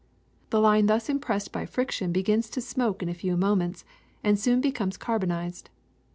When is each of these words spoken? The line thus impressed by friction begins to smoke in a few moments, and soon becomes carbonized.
The 0.49 0.59
line 0.59 0.87
thus 0.87 1.09
impressed 1.09 1.51
by 1.51 1.67
friction 1.67 2.11
begins 2.11 2.49
to 2.49 2.59
smoke 2.59 3.03
in 3.03 3.09
a 3.09 3.13
few 3.13 3.37
moments, 3.37 3.85
and 4.23 4.39
soon 4.39 4.59
becomes 4.59 4.97
carbonized. 4.97 5.69